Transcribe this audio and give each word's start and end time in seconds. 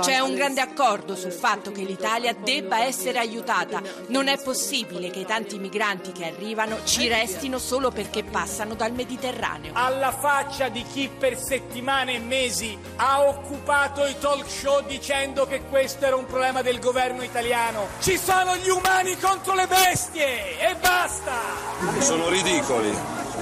C'è 0.00 0.18
un 0.20 0.34
grande 0.34 0.60
accordo 0.60 1.16
sul 1.16 1.32
fatto 1.32 1.72
che 1.72 1.82
l'Italia 1.82 2.34
debba 2.34 2.84
essere 2.84 3.18
aiutata. 3.18 3.82
Non 4.08 4.28
è 4.28 4.40
possibile 4.42 5.10
che 5.10 5.20
i 5.20 5.26
tanti 5.26 5.58
migranti 5.58 6.12
che 6.12 6.26
arrivano 6.26 6.78
ci 6.84 7.08
restino 7.08 7.58
solo 7.58 7.90
perché 7.90 8.24
passano 8.24 8.74
dal 8.74 8.92
Mediterraneo. 8.92 9.72
alla 9.74 10.12
faccia 10.12 10.68
di 10.68 10.82
chi 10.92 11.08
per 11.08 11.38
settimane 11.38 12.14
e 12.14 12.18
mesi 12.18 12.76
ha 12.96 13.22
occupato 13.22 14.04
i 14.06 14.14
talk 14.18 14.48
show 14.48 14.84
dicendo 14.86 15.46
che 15.46 15.62
questo 15.62 16.04
era 16.06 16.16
un 16.16 16.26
problema 16.26 16.62
del 16.62 16.78
governo 16.78 17.22
italiano. 17.22 17.86
Ci 18.00 18.18
sono 18.18 18.56
gli 18.56 18.68
umani 18.68 19.16
contro 19.18 19.54
le 19.54 19.66
bestie 19.66 20.58
e 20.58 20.74
basta! 20.76 21.32
Sono 22.00 22.28
ridicoli, 22.28 22.92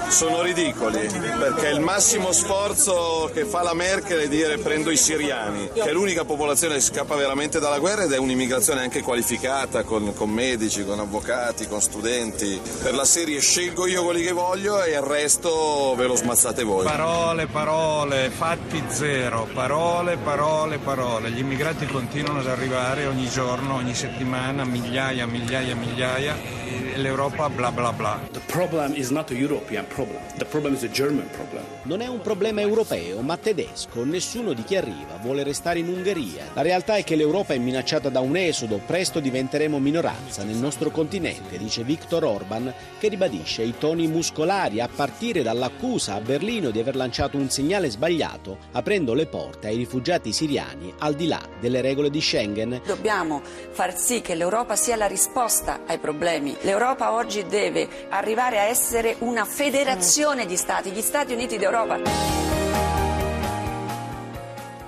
sono 0.09 0.41
ridicoli, 0.41 1.07
perché 1.37 1.67
il 1.67 1.79
massimo 1.79 2.31
sforzo 2.31 3.29
che 3.33 3.45
fa 3.45 3.61
la 3.61 3.73
Merkel 3.73 4.21
è 4.21 4.27
dire 4.27 4.57
prendo 4.57 4.89
i 4.89 4.97
siriani, 4.97 5.69
che 5.73 5.83
è 5.83 5.91
l'unica 5.91 6.23
popolazione 6.23 6.75
che 6.75 6.81
scappa 6.81 7.15
veramente 7.15 7.59
dalla 7.59 7.79
guerra 7.79 8.03
ed 8.03 8.13
è 8.13 8.17
un'immigrazione 8.17 8.81
anche 8.81 9.01
qualificata, 9.01 9.83
con, 9.83 10.13
con 10.13 10.29
medici, 10.29 10.85
con 10.85 10.99
avvocati, 10.99 11.67
con 11.67 11.81
studenti. 11.81 12.59
Per 12.81 12.93
la 12.93 13.05
serie 13.05 13.39
scelgo 13.39 13.85
io 13.85 14.03
quelli 14.03 14.23
che 14.23 14.31
voglio 14.31 14.81
e 14.81 14.91
il 14.91 15.01
resto 15.01 15.93
ve 15.95 16.07
lo 16.07 16.15
smazzate 16.15 16.63
voi. 16.63 16.85
Parole, 16.85 17.47
parole, 17.47 18.29
fatti 18.29 18.81
zero, 18.87 19.47
parole, 19.53 20.17
parole, 20.17 20.77
parole. 20.77 21.31
Gli 21.31 21.39
immigrati 21.39 21.85
continuano 21.85 22.39
ad 22.39 22.47
arrivare 22.47 23.05
ogni 23.05 23.29
giorno, 23.29 23.75
ogni 23.75 23.93
settimana, 23.93 24.63
migliaia, 24.63 25.27
migliaia, 25.27 25.75
migliaia 25.75 26.86
l'Europa 26.97 27.47
bla 27.49 27.71
bla 27.71 27.93
bla. 27.93 28.19
The 28.31 28.41
problem 28.47 28.93
is 28.95 29.09
not 29.09 29.29
a 29.31 29.33
European 29.33 29.85
problem. 29.87 30.21
The 30.37 30.45
problem 30.45 30.73
is 30.73 30.83
a 30.83 30.89
German 30.89 31.29
problem. 31.29 31.63
Non 31.83 32.01
è 32.01 32.07
un 32.07 32.21
problema 32.21 32.61
europeo, 32.61 33.21
ma 33.21 33.37
tedesco. 33.37 34.03
Nessuno 34.03 34.53
di 34.53 34.63
chi 34.63 34.75
arriva 34.75 35.17
vuole 35.21 35.43
restare 35.43 35.79
in 35.79 35.87
Ungheria. 35.87 36.49
La 36.53 36.61
realtà 36.61 36.95
è 36.95 37.03
che 37.03 37.15
l'Europa 37.15 37.53
è 37.53 37.57
minacciata 37.57 38.09
da 38.09 38.19
un 38.19 38.35
esodo. 38.35 38.81
Presto 38.85 39.19
diventeremo 39.19 39.79
minoranza 39.79 40.43
nel 40.43 40.55
nostro 40.55 40.89
continente, 40.89 41.57
dice 41.57 41.83
Viktor 41.83 42.23
Orban, 42.23 42.73
che 42.97 43.07
ribadisce 43.07 43.61
i 43.61 43.75
toni 43.77 44.07
muscolari 44.07 44.81
a 44.81 44.89
partire 44.93 45.43
dall'accusa 45.43 46.15
a 46.15 46.21
Berlino 46.21 46.71
di 46.71 46.79
aver 46.79 46.95
lanciato 46.95 47.37
un 47.37 47.49
segnale 47.49 47.89
sbagliato, 47.89 48.57
aprendo 48.71 49.13
le 49.13 49.27
porte 49.27 49.67
ai 49.67 49.77
rifugiati 49.77 50.33
siriani 50.33 50.93
al 50.99 51.13
di 51.13 51.27
là 51.27 51.41
delle 51.59 51.81
regole 51.81 52.09
di 52.09 52.21
Schengen. 52.21 52.81
Dobbiamo 52.85 53.41
far 53.43 53.95
sì 53.97 54.21
che 54.21 54.35
l'Europa 54.35 54.75
sia 54.75 54.95
la 54.95 55.07
risposta 55.07 55.81
ai 55.85 55.99
problemi. 55.99 56.55
L'Europa 56.61 56.85
oggi 57.11 57.45
deve 57.45 57.87
arrivare 58.09 58.59
a 58.59 58.63
essere 58.63 59.15
una 59.19 59.45
federazione 59.45 60.45
di 60.45 60.55
Stati, 60.55 60.91
gli 60.91 61.01
Stati 61.01 61.33
Uniti 61.33 61.57
d'Europa. 61.57 62.56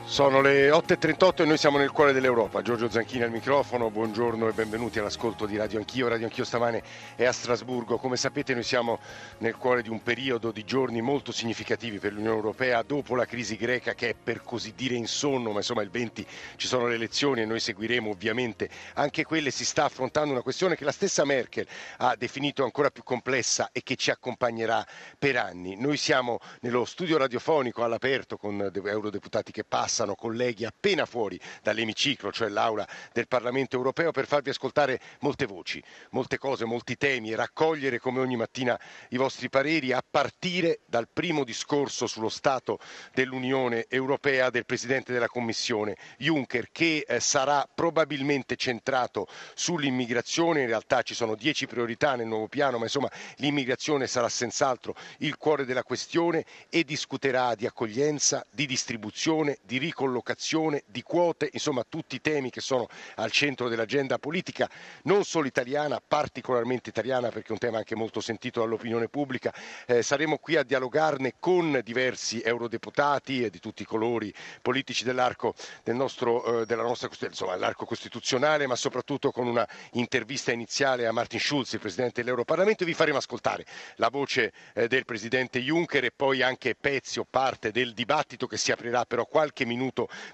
Sono 0.10 0.42
le 0.42 0.72
8.38 0.72 1.44
e 1.44 1.46
noi 1.46 1.58
siamo 1.58 1.78
nel 1.78 1.92
cuore 1.92 2.14
dell'Europa. 2.14 2.64
Giorgio 2.64 2.90
Zanchini 2.90 3.22
al 3.22 3.30
microfono, 3.30 3.92
buongiorno 3.92 4.48
e 4.48 4.54
benvenuti 4.54 4.98
all'ascolto 4.98 5.46
di 5.46 5.56
Radio 5.56 5.78
Anch'io. 5.78 6.08
Radio 6.08 6.26
Anch'io 6.26 6.46
stamane 6.46 6.82
è 7.16 7.26
a 7.26 7.32
Strasburgo. 7.32 8.00
Come 8.00 8.18
sapete 8.18 8.56
noi 8.56 8.64
siamo 8.64 9.00
nel 9.38 9.56
cuore 9.56 9.84
di 9.84 9.90
un 9.90 10.02
periodo 10.02 10.50
di 10.52 10.66
giorni 10.66 11.00
molto 11.00 11.32
significativi 11.32 12.00
per 12.00 12.14
l'Unione 12.14 12.36
Europea 12.36 12.82
dopo 12.82 13.14
la 13.14 13.26
crisi 13.26 13.56
greca 13.56 13.94
che 13.94 14.10
è 14.10 14.16
per 14.16 14.42
così 14.42 14.74
dire 14.76 14.96
in 14.96 15.06
sonno, 15.06 15.52
ma 15.52 15.58
insomma 15.58 15.84
il 15.84 15.92
20 15.92 16.26
ci 16.56 16.66
sono 16.66 16.88
le 16.88 16.96
elezioni 16.96 17.42
e 17.42 17.46
noi 17.46 17.60
seguiremo 17.60 18.10
ovviamente 18.10 18.68
anche 18.96 19.24
quelle. 19.24 19.52
Si 19.52 19.64
sta 19.64 19.86
affrontando 19.86 20.32
una 20.32 20.42
questione 20.42 20.76
che 20.76 20.86
la 20.86 20.92
stessa 20.92 21.24
Merkel 21.24 21.68
ha 21.98 22.16
definito 22.18 22.64
ancora 22.64 22.90
più 22.90 23.04
complessa 23.04 23.70
e 23.72 23.84
che 23.84 23.96
ci 23.96 24.10
accompagnerà 24.10 24.84
per 25.20 25.38
anni. 25.38 25.76
Noi 25.76 25.98
siamo 25.98 26.40
nello 26.62 26.84
studio 26.86 27.16
radiofonico 27.20 27.84
all'aperto 27.84 28.38
con 28.38 28.60
eurodeputati 28.74 29.52
che 29.52 29.64
passano 29.64 29.99
colleghi 30.16 30.66
appena 30.66 31.06
fuori 31.06 31.40
dall'emiciclo, 31.62 32.32
cioè 32.32 32.50
l'aula 32.50 32.88
del 33.14 33.28
Parlamento 33.28 33.76
europeo, 33.76 34.12
per 34.12 34.28
farvi 34.28 34.50
ascoltare 34.50 35.00
molte 35.20 35.46
voci, 35.46 35.82
molte 36.12 36.38
cose, 36.38 36.66
molti 36.66 36.98
temi 36.98 37.32
e 37.32 37.36
raccogliere 37.36 38.00
come 38.00 38.20
ogni 38.20 38.36
mattina 38.36 38.80
i 39.10 39.18
vostri 39.18 39.50
pareri 39.50 39.92
a 39.92 40.04
partire 40.08 40.80
dal 40.86 41.08
primo 41.12 41.44
discorso 41.44 42.08
sullo 42.08 42.30
Stato 42.30 42.80
dell'Unione 43.14 43.86
Europea 43.90 44.50
del 44.50 44.66
Presidente 44.66 45.14
della 45.14 45.28
Commissione 45.28 45.96
Juncker, 46.18 46.70
che 46.72 47.06
eh, 47.08 47.20
sarà 47.20 47.68
probabilmente 47.74 48.56
centrato 48.56 49.28
sull'immigrazione. 49.56 50.62
In 50.62 50.68
realtà 50.68 51.02
ci 51.02 51.14
sono 51.14 51.36
dieci 51.36 51.68
priorità 51.68 52.16
nel 52.16 52.28
nuovo 52.28 52.48
piano, 52.48 52.78
ma 52.78 52.84
insomma 52.86 53.10
l'immigrazione 53.38 54.08
sarà 54.08 54.30
senz'altro 54.30 54.96
il 55.20 55.38
cuore 55.38 55.66
della 55.66 55.84
questione 55.84 56.46
e 56.70 56.84
discuterà 56.84 57.56
di 57.56 57.66
accoglienza, 57.66 58.46
di 58.52 58.66
distribuzione, 58.66 59.58
di 59.64 59.78
ricollocazione, 59.90 60.84
di 60.86 61.02
quote, 61.02 61.50
insomma 61.52 61.84
tutti 61.88 62.16
i 62.16 62.22
temi 62.22 62.52
che 62.52 62.62
sono 62.62 62.88
al 63.16 63.32
centro 63.32 63.68
dell'agenda 63.70 64.20
politica, 64.20 64.70
non 65.04 65.24
solo 65.24 65.48
italiana, 65.48 66.00
particolarmente 66.06 66.90
italiana 66.90 67.30
perché 67.30 67.50
è 67.50 67.52
un 67.52 67.58
tema 67.58 67.78
anche 67.80 67.96
molto 67.96 68.22
sentito 68.22 68.60
dall'opinione 68.60 69.08
pubblica. 69.08 69.54
Eh, 69.88 70.04
saremo 70.04 70.38
qui 70.38 70.56
a 70.56 70.64
dialogarne 70.64 71.34
con 71.40 71.82
diversi 71.84 72.42
eurodeputati 72.42 73.44
e 73.44 73.50
di 73.50 73.60
tutti 73.60 73.82
i 73.82 73.86
colori 73.86 74.32
politici 74.62 75.04
dell'arco 75.04 75.56
del 75.84 75.96
nostro, 75.96 76.62
eh, 76.62 76.66
della 76.66 76.84
nostra 76.84 77.10
insomma, 77.22 77.56
l'arco 77.56 77.86
costituzionale, 77.86 78.68
ma 78.68 78.76
soprattutto 78.76 79.32
con 79.32 79.48
una 79.48 79.68
intervista 79.94 80.52
iniziale 80.52 81.08
a 81.08 81.12
Martin 81.12 81.40
Schulz, 81.40 81.74
il 81.74 81.80
Presidente 81.80 82.22
dell'Europarlamento, 82.22 82.84
e 82.84 82.86
vi 82.86 82.94
faremo 82.94 83.18
ascoltare 83.18 83.66
la 83.96 84.10
voce 84.10 84.54
eh, 84.74 84.88
del 84.88 85.06
Presidente 85.06 85.60
Juncker 85.60 86.06
e 86.06 86.12
poi 86.12 86.44
anche 86.44 86.76
pezzi 86.76 87.18
o 87.18 87.26
parte 87.28 87.72
del 87.72 87.94
dibattito 87.94 88.46
che 88.46 88.58
si 88.58 88.72
aprirà 88.72 89.06
però 89.06 89.26
qualche 89.26 89.66
minuto 89.66 89.78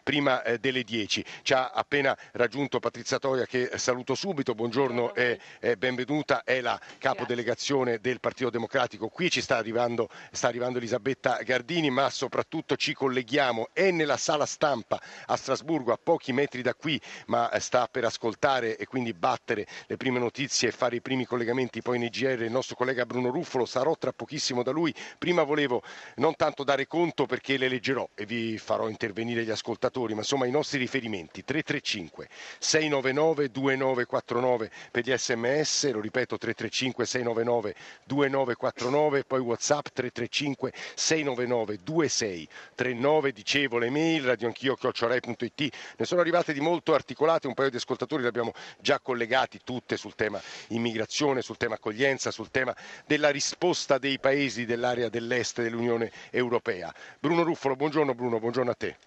prima 0.03 0.43
eh, 0.43 0.57
delle 0.57 0.83
10. 0.83 1.23
Ci 1.41 1.53
ha 1.53 1.71
appena 1.71 2.17
raggiunto 2.33 2.79
Patrizia 2.79 3.19
Toia 3.19 3.45
che 3.45 3.71
saluto 3.75 4.15
subito, 4.15 4.55
buongiorno 4.55 5.13
e 5.13 5.39
benvenuta, 5.77 6.43
è 6.43 6.61
la 6.61 6.79
capodelegazione 6.97 7.99
del 7.99 8.19
Partito 8.19 8.49
Democratico. 8.49 9.07
Qui 9.09 9.29
ci 9.29 9.41
sta 9.41 9.57
arrivando, 9.57 10.09
sta 10.31 10.47
arrivando 10.47 10.77
Elisabetta 10.77 11.39
Gardini, 11.43 11.89
ma 11.89 12.09
soprattutto 12.09 12.75
ci 12.75 12.93
colleghiamo, 12.93 13.69
è 13.73 13.91
nella 13.91 14.17
sala 14.17 14.45
stampa 14.45 15.01
a 15.25 15.35
Strasburgo, 15.35 15.91
a 15.93 15.99
pochi 16.01 16.33
metri 16.33 16.61
da 16.61 16.73
qui, 16.73 16.99
ma 17.27 17.51
sta 17.59 17.87
per 17.87 18.05
ascoltare 18.05 18.77
e 18.77 18.85
quindi 18.85 19.13
battere 19.13 19.65
le 19.87 19.97
prime 19.97 20.19
notizie 20.19 20.69
e 20.69 20.71
fare 20.71 20.95
i 20.95 21.01
primi 21.01 21.25
collegamenti 21.25 21.81
poi 21.81 21.97
in 21.97 22.03
IGR 22.03 22.41
il 22.43 22.51
nostro 22.51 22.75
collega 22.75 23.05
Bruno 23.05 23.29
Ruffolo, 23.29 23.65
sarò 23.65 23.95
tra 23.97 24.11
pochissimo 24.11 24.63
da 24.63 24.71
lui. 24.71 24.93
Prima 25.17 25.43
volevo 25.43 25.83
non 26.15 26.35
tanto 26.35 26.63
dare 26.63 26.87
conto 26.87 27.25
perché 27.25 27.57
le 27.57 27.67
leggerò 27.67 28.07
e 28.15 28.25
vi 28.25 28.57
farò 28.57 28.87
intervenire 28.87 29.34
gli 29.43 29.49
ascoltatori, 29.49 30.13
ma 30.13 30.19
insomma 30.19 30.45
i 30.45 30.51
nostri 30.51 30.77
riferimenti 30.79 31.43
335 31.43 32.27
699 32.59 33.51
2949 33.51 34.71
per 34.91 35.03
gli 35.03 35.15
sms, 35.15 35.91
lo 35.91 35.99
ripeto 36.01 36.37
335 36.37 37.05
699 37.05 37.75
2949, 38.05 39.23
poi 39.25 39.39
WhatsApp 39.39 39.87
335 39.93 40.73
699 40.95 41.79
2639, 41.83 43.31
dicevo 43.31 43.77
le 43.77 43.89
mail 43.89 44.23
radioanchio 44.23 44.75
chiocciorai.it, 44.75 45.75
ne 45.97 46.05
sono 46.05 46.21
arrivate 46.21 46.53
di 46.53 46.59
molto 46.59 46.93
articolate, 46.93 47.47
un 47.47 47.53
paio 47.53 47.69
di 47.69 47.77
ascoltatori 47.77 48.21
li 48.21 48.27
abbiamo 48.27 48.53
già 48.79 48.99
collegati 48.99 49.59
tutte 49.63 49.97
sul 49.97 50.15
tema 50.15 50.41
immigrazione, 50.69 51.41
sul 51.41 51.57
tema 51.57 51.75
accoglienza, 51.75 52.31
sul 52.31 52.51
tema 52.51 52.75
della 53.05 53.29
risposta 53.29 53.97
dei 53.97 54.19
paesi 54.19 54.65
dell'area 54.65 55.09
dell'est 55.09 55.61
dell'Unione 55.61 56.11
Europea. 56.31 56.93
Bruno 57.19 57.43
Ruffolo, 57.43 57.75
buongiorno 57.75 58.13
Bruno, 58.13 58.39
buongiorno 58.39 58.71
a 58.71 58.75
te. 58.75 58.97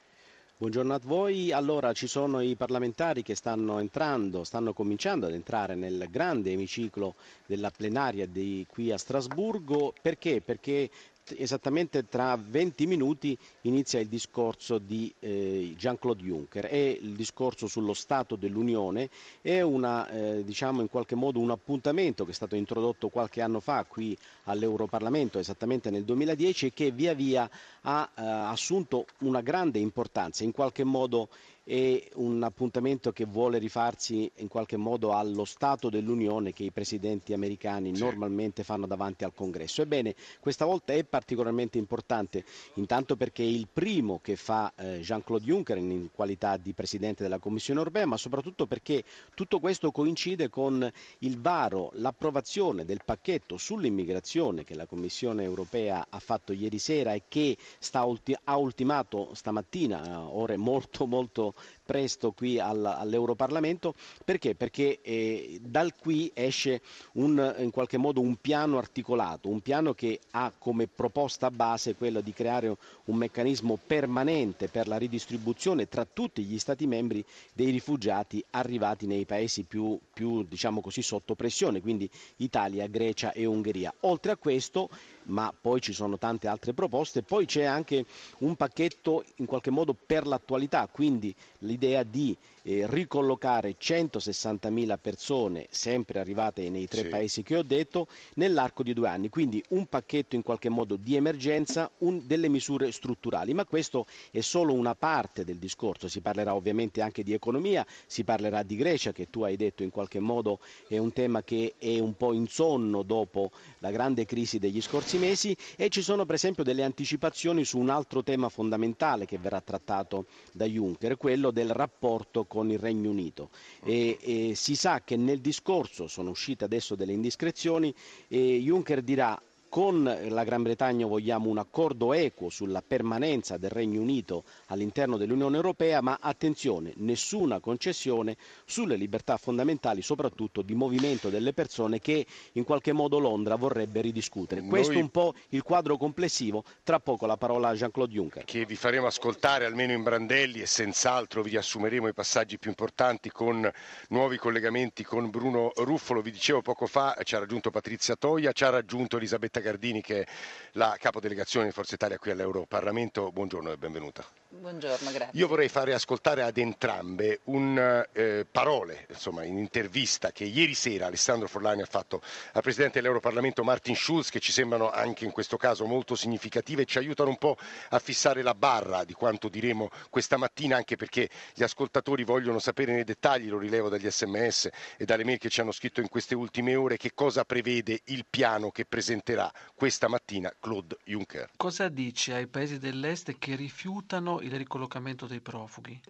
Buongiorno 0.61 0.93
a 0.93 1.01
voi. 1.05 1.53
Allora 1.53 1.93
ci 1.93 2.09
sono 2.09 2.41
i 2.41 2.57
parlamentari 2.57 3.23
che 3.23 3.37
stanno 3.37 3.79
entrando, 3.79 4.43
stanno 4.43 4.73
cominciando 4.73 5.27
ad 5.27 5.33
entrare 5.33 5.77
nel 5.77 6.09
grande 6.11 6.51
emiciclo 6.51 7.15
della 7.47 7.71
plenaria 7.71 8.27
di 8.27 8.67
qui 8.69 8.91
a 8.91 8.99
Strasburgo. 8.99 9.95
Perché? 10.03 10.41
Perché 10.41 10.91
esattamente 11.37 12.09
tra 12.09 12.37
20 12.37 12.87
minuti 12.87 13.37
inizia 13.63 14.01
il 14.01 14.09
discorso 14.09 14.79
di 14.79 15.13
eh, 15.21 15.75
Jean-Claude 15.77 16.23
Juncker. 16.23 16.67
È 16.67 16.77
il 16.77 17.15
discorso 17.15 17.67
sullo 17.67 17.95
Stato 17.95 18.37
dell'Unione, 18.37 19.11
è 19.41 19.61
una, 19.61 20.09
eh, 20.09 20.45
diciamo 20.45 20.81
in 20.81 20.89
qualche 20.89 21.15
modo 21.15 21.41
un 21.41 21.51
appuntamento 21.51 22.25
che 22.25 22.31
è 22.31 22.35
stato 22.35 22.55
introdotto 22.55 23.09
qualche 23.09 23.41
anno 23.43 23.61
fa 23.61 23.85
qui 23.85 24.17
all'Europarlamento, 24.45 25.39
esattamente 25.39 25.91
nel 25.91 26.05
2010, 26.05 26.67
e 26.67 26.73
che 26.73 26.91
via 26.91 27.15
via 27.15 27.49
ha 27.83 28.11
eh, 28.15 28.23
assunto 28.23 29.07
una 29.19 29.41
grande 29.41 29.79
importanza, 29.79 30.45
in 30.45 30.53
qualche 30.53 30.85
modo 30.85 31.29
è 31.69 32.03
un 32.15 32.43
appuntamento 32.43 33.13
che 33.13 33.27
vuole 33.27 33.59
rifarsi 33.59 34.31
in 34.37 34.49
qualche 34.49 34.79
modo 34.79 35.13
allo 35.13 35.45
Stato 35.45 35.91
dell'Unione 35.91 36.55
che 36.55 36.63
i 36.63 36.71
presidenti 36.71 37.35
americani 37.35 37.95
sì. 37.95 38.03
normalmente 38.03 38.63
fanno 38.65 38.87
davanti 38.87 39.25
al 39.25 39.35
Congresso. 39.35 39.83
Ebbene, 39.83 40.15
questa 40.41 40.65
volta 40.65 40.95
è 40.95 41.05
particolarmente 41.05 41.77
importante, 41.77 42.43
intanto 42.77 43.17
perché 43.17 43.43
è 43.43 43.47
il 43.47 43.69
primo 43.71 44.19
che 44.23 44.37
fa 44.37 44.73
eh, 44.77 45.01
Jean-Claude 45.01 45.45
Juncker 45.45 45.77
in 45.77 46.09
qualità 46.11 46.57
di 46.57 46.73
Presidente 46.73 47.23
della 47.23 47.39
Commissione 47.39 47.81
europea, 47.81 48.07
ma 48.07 48.17
soprattutto 48.17 48.67
perché 48.67 49.05
tutto 49.35 49.61
questo 49.61 49.91
coincide 49.91 50.49
con 50.49 50.91
il 51.19 51.39
varo, 51.39 51.91
l'approvazione 51.97 52.87
del 52.87 53.03
pacchetto 53.05 53.59
sull'immigrazione 53.59 54.65
che 54.65 54.75
la 54.75 54.87
Commissione 54.87 55.43
europea 55.43 56.07
ha 56.09 56.19
fatto 56.19 56.55
ieri 56.55 56.79
sera 56.79 57.13
e 57.13 57.25
che 57.29 57.59
ulti- 57.93 58.35
ha 58.45 58.57
ultimato 58.57 59.35
stamattina 59.35 60.01
a 60.01 60.29
ore 60.29 60.57
molto 60.57 61.05
molto 61.07 61.57
presto 61.85 62.33
qui 62.33 62.59
al, 62.59 62.85
all'Europarlamento. 62.85 63.95
Perché? 64.25 64.55
Perché 64.55 65.01
eh, 65.03 65.59
dal 65.63 65.95
qui 65.95 66.31
esce 66.35 66.83
un, 67.13 67.55
in 67.59 67.71
qualche 67.71 67.97
modo 67.97 68.21
un 68.21 68.37
piano 68.37 68.79
articolato, 68.79 69.49
un 69.49 69.61
piano 69.61 69.95
che 69.95 70.21
ha 70.33 70.53
come 70.57 70.87
proposta 70.87 71.51
base 71.51 71.95
quella 71.95 72.21
di 72.21 72.33
creare 72.33 72.77
un 73.05 73.17
meccanismo 73.17 73.79
permanente 73.85 74.69
per 74.69 74.87
la 74.89 74.97
ridistribuzione 74.99 75.89
tra 75.89 76.05
tutti 76.05 76.43
gli 76.45 76.59
Stati 76.59 76.87
membri 76.87 77.25
dei 77.53 77.71
rifugiati 77.71 78.45
arrivati 78.51 79.07
nei 79.07 79.25
paesi 79.25 79.63
più, 79.63 79.99
più 80.13 80.43
diciamo 80.43 80.81
così, 80.81 81.03
sotto 81.03 81.35
pressione, 81.35 81.81
quindi 81.81 82.09
Italia, 82.37 82.87
Grecia 82.87 83.33
e 83.33 83.47
Ungheria. 83.47 83.95
Oltre 84.01 84.33
a 84.33 84.37
questo 84.37 84.89
ma 85.29 85.53
poi 85.59 85.81
ci 85.81 85.93
sono 85.93 86.19
tante 86.19 86.49
altre 86.49 86.73
proposte. 86.75 87.23
Poi 87.23 87.47
c'è 87.47 87.65
anche 87.65 88.05
un 88.39 88.57
pacchetto 88.57 89.25
in 89.37 89.47
qualche 89.47 89.71
modo 89.71 89.95
per 89.95 90.27
l'attualità, 90.27 90.87
quindi 90.91 91.35
l'idea 91.61 92.03
di 92.03 92.37
eh, 92.69 92.85
ricollocare 92.87 93.77
160.000 93.81 94.99
persone, 95.01 95.67
sempre 95.71 96.21
arrivate 96.21 96.69
nei 96.69 96.87
tre 96.87 97.03
sì. 97.03 97.09
paesi 97.09 97.43
che 97.43 97.57
ho 97.57 97.63
detto, 97.63 98.09
nell'arco 98.35 98.83
di 98.83 98.93
due 98.93 99.09
anni. 99.09 99.31
Quindi 99.31 99.65
un 99.71 99.87
pacchetto 99.87 100.37
in 100.37 100.43
qualche 100.43 100.69
modo 100.69 100.97
di 100.97 101.17
emergenza, 101.17 101.91
un, 101.99 102.21
delle 102.27 102.49
misure 102.49 102.93
strutturali. 102.93 103.55
Ma 103.55 103.65
questo 103.65 104.07
è 104.31 104.41
solo 104.41 104.75
una 104.75 104.95
parte 104.95 105.45
del 105.45 105.57
discorso. 105.57 106.09
Si 106.09 106.21
parlerà 106.21 106.55
ovviamente 106.55 107.01
anche 107.01 107.23
di 107.23 107.33
economia, 107.33 107.87
si 108.07 108.23
parlerà 108.23 108.63
di 108.63 108.77
Grecia, 108.77 109.13
che 109.13 109.31
tu 109.31 109.43
hai 109.43 109.57
detto 109.57 109.83
in 109.83 109.91
qualche 109.91 110.21
modo 110.21 110.61
è 110.89 110.99
un 110.99 111.13
tema 111.13 111.43
che 111.43 111.75
è 111.79 111.99
un 111.99 112.17
po' 112.17 112.35
insonno 112.35 113.03
dopo 113.03 113.51
la 113.79 113.91
grande 113.91 114.27
crisi 114.27 114.59
degli 114.59 114.83
scorsi 114.83 115.17
mesi 115.17 115.57
e 115.77 115.89
ci 115.89 116.03
sono 116.03 116.27
per 116.27 116.35
esempio 116.35 116.65
delle 116.65 116.83
anticipazioni 116.83 117.65
su 117.65 117.79
un 117.79 117.89
altro 117.89 118.23
tema 118.23 118.51
fondamentale 118.51 119.25
che 119.25 119.39
verrà 119.39 119.61
trattato 119.61 120.27
da 120.53 120.67
Juncker, 120.67 121.17
quello 121.17 121.51
del 121.51 121.71
rapporto 121.71 122.45
con 122.45 122.58
il 122.65 122.79
Regno 122.79 123.11
Unito. 123.11 123.51
E, 123.85 124.19
e 124.21 124.55
si 124.55 124.75
sa 124.75 125.03
che 125.03 125.17
nel 125.17 125.41
discorso, 125.41 126.07
sono 126.07 126.31
uscite 126.31 126.65
adesso 126.65 126.95
delle 126.95 127.13
indiscrezioni, 127.13 127.95
e 128.29 128.59
Juncker 128.59 129.03
dirà 129.03 129.41
con 129.69 130.03
la 130.29 130.45
Gran 130.45 130.63
Bretagna 130.63 131.07
vogliamo 131.07 131.49
un 131.49 131.59
accordo 131.59 132.13
equo 132.13 132.49
sulla 132.49 132.83
permanenza 132.87 133.57
del 133.57 133.71
Regno 133.71 134.01
Unito 134.01 134.45
all'interno 134.67 135.17
dell'Unione 135.17 135.57
Europea, 135.57 136.01
ma 136.01 136.19
attenzione, 136.21 136.93
nessuna 136.97 137.61
concessione 137.61 138.37
sulle 138.65 138.97
libertà 138.97 139.37
fondamentali, 139.37 140.03
soprattutto 140.03 140.63
di 140.63 140.75
movimento 140.75 141.29
delle 141.29 141.53
persone 141.53 142.01
che 142.01 142.27
in 142.53 142.65
qualche 142.65 142.93
modo 142.93 143.19
Londra 143.19 143.57
vorrebbe 143.57 144.01
ridiscutere. 144.01 144.61
Noi... 144.61 144.71
Questo 144.71 144.95
è 144.95 145.01
un 145.01 145.11
po' 145.11 145.35
il 145.51 145.63
quadro 145.63 145.97
complessivo, 145.97 146.65
tra 146.83 146.99
poco 147.01 147.27
la 147.27 147.37
parola 147.37 147.69
a 147.69 147.75
Jean-Claude 147.75 148.13
Juncker. 148.13 148.45
Che 148.45 148.65
vi 148.65 148.77
faremo 148.77 149.07
ascoltare 149.07 149.65
almeno 149.65 149.93
in 149.93 150.03
brandelli 150.03 150.61
e 150.61 150.67
senz'altro 150.67 151.43
vi 151.43 151.51
riassumeremo 151.51 152.09
i 152.09 152.15
passaggi 152.15 152.59
più 152.59 152.71
importanti 152.71 153.31
con 153.31 153.71
nuovi 154.09 154.39
collegamenti 154.39 155.05
con 155.05 155.29
Bruno 155.31 155.73
Ruffolo. 155.77 156.23
Vi 156.23 156.31
dicevo 156.31 156.63
poco 156.63 156.87
fa, 156.87 157.17
ci 157.23 157.35
ha 157.35 157.39
raggiunto 157.39 157.71
Patrizia 157.71 158.17
Toia, 158.17 158.53
ci 158.53 158.65
ha 158.65 158.71
raggiunto 158.71 159.17
Elisabetta 159.17 159.58
Gardini 159.61 160.01
che 160.01 160.23
è 160.23 160.27
la 160.73 160.97
capodelegazione 160.99 161.67
di 161.67 161.73
Forza 161.73 161.95
Italia 161.95 162.19
qui 162.19 162.31
all'Europarlamento. 162.31 163.31
Buongiorno 163.31 163.73
e 163.73 163.77
benvenuta. 163.77 164.25
Buongiorno, 164.51 165.11
grazie. 165.11 165.39
Io 165.39 165.47
vorrei 165.47 165.69
fare 165.69 165.93
ascoltare 165.93 166.43
ad 166.43 166.57
entrambe 166.57 167.41
un, 167.45 168.07
eh, 168.13 168.47
parole 168.51 169.05
insomma, 169.11 169.45
in 169.45 169.59
intervista 169.59 170.33
che 170.33 170.45
ieri 170.45 170.73
sera 170.73 171.05
Alessandro 171.07 171.47
Forlani 171.47 171.83
ha 171.83 171.87
fatto 171.87 172.23
al 172.53 172.63
Presidente 172.63 172.99
dell'Europarlamento 172.99 173.63
Martin 173.63 173.95
Schulz 173.95 174.31
che 174.31 174.41
ci 174.41 174.51
sembrano 174.51 174.91
anche 174.91 175.27
in 175.27 175.33
questo 175.33 175.59
caso 175.59 175.85
molto 175.85 176.15
significative 176.15 176.83
e 176.83 176.85
ci 176.87 176.97
aiutano 176.97 177.29
un 177.29 177.37
po' 177.37 177.59
a 177.91 177.99
fissare 177.99 178.41
la 178.41 178.55
barra 178.55 179.05
di 179.05 179.13
quanto 179.13 179.51
diremo 179.51 179.91
questa 180.09 180.39
mattina 180.39 180.77
anche 180.77 180.97
perché 180.97 181.29
gli 181.53 181.63
ascoltatori 181.63 182.25
vogliono 182.25 182.59
sapere 182.59 182.95
nei 182.95 183.05
dettagli, 183.05 183.51
lo 183.51 183.59
rilevo 183.59 183.91
dagli 183.91 184.11
sms 184.11 184.71
e 184.97 185.05
dalle 185.05 185.25
mail 185.25 185.37
che 185.37 185.51
ci 185.51 185.61
hanno 185.61 185.73
scritto 185.73 186.01
in 186.01 186.09
queste 186.09 186.35
ultime 186.35 186.75
ore, 186.75 186.97
che 186.97 187.13
cosa 187.13 187.45
prevede 187.45 188.01
il 188.07 188.25
piano 188.29 188.71
che 188.71 188.87
presenterà 188.87 189.53
questa 189.75 190.09
mattina 190.09 190.51
Claude 190.59 190.97
Juncker. 191.05 191.51
Cosa 191.55 191.89
dice 191.89 192.33
ai 192.33 192.47
paesi 192.47 192.79
dell'est 192.79 193.37
che 193.39 193.55
rifiutano 193.55 194.38
il 194.41 194.53
ricollocamento 194.53 195.27
dei 195.27 195.41
profughi? 195.41 196.01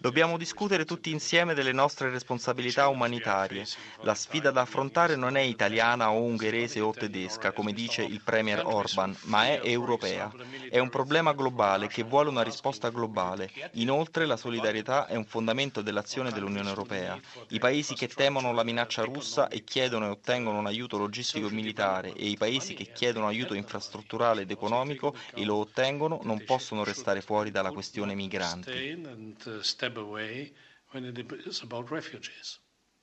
Dobbiamo 0.00 0.36
discutere 0.36 0.84
tutti 0.84 1.10
insieme 1.10 1.54
delle 1.54 1.72
nostre 1.72 2.10
responsabilità 2.10 2.88
umanitarie. 2.88 3.66
La 4.02 4.14
sfida 4.14 4.50
da 4.50 4.62
affrontare 4.62 5.16
non 5.16 5.36
è 5.36 5.40
italiana 5.40 6.10
o 6.10 6.20
ungherese 6.22 6.80
o 6.80 6.92
tedesca, 6.92 7.52
come 7.52 7.72
dice 7.72 8.02
il 8.02 8.20
Premier 8.22 8.62
Orban, 8.64 9.16
ma 9.24 9.46
è 9.46 9.60
europea. 9.62 10.32
È 10.70 10.78
un 10.78 10.88
problema 10.90 11.32
globale 11.32 11.86
che 11.88 12.02
vuole 12.02 12.28
una 12.28 12.42
risposta 12.42 12.90
globale. 12.90 13.50
Inoltre 13.72 14.26
la 14.26 14.36
solidarietà 14.36 15.06
è 15.06 15.16
un 15.16 15.24
fondamento 15.24 15.82
dell'azione 15.82 16.30
dell'Unione 16.32 16.68
Europea. 16.68 17.18
I 17.48 17.58
paesi 17.58 17.94
che 17.94 18.08
temono 18.08 18.52
la 18.52 18.64
minaccia 18.64 19.02
russa 19.02 19.48
e 19.48 19.64
chiedono 19.64 20.06
e 20.06 20.10
ottengono 20.10 20.58
un 20.58 20.66
aiuto 20.66 20.98
logistico 20.98 21.48
e 21.48 21.52
militare 21.52 22.12
e 22.14 22.26
i 22.26 22.36
paesi 22.36 22.74
che 22.74 22.90
chiedono 22.92 23.26
aiuto 23.26 23.54
infrastrutturale 23.54 24.37
ed 24.40 24.50
economico 24.50 25.14
e 25.34 25.44
lo 25.44 25.56
ottengono 25.56 26.20
non 26.22 26.44
possono 26.44 26.84
restare 26.84 27.20
fuori 27.20 27.50
dalla 27.50 27.72
questione 27.72 28.14
migranti. 28.14 28.96